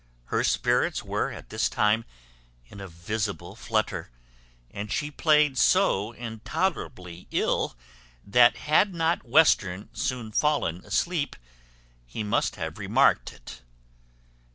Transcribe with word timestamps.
Her 0.33 0.43
spirits 0.43 1.03
were 1.03 1.29
at 1.31 1.49
this 1.49 1.69
time 1.69 2.05
in 2.65 2.81
a 2.81 2.87
visible 2.87 3.55
flutter; 3.55 4.09
and 4.71 4.91
she 4.91 5.11
played 5.11 5.59
so 5.59 6.11
intolerably 6.13 7.27
ill, 7.29 7.77
that 8.25 8.57
had 8.65 8.95
not 8.95 9.29
Western 9.29 9.89
soon 9.93 10.31
fallen 10.31 10.83
asleep, 10.85 11.35
he 12.07 12.23
must 12.23 12.55
have 12.55 12.79
remarked 12.79 13.31
it. 13.31 13.61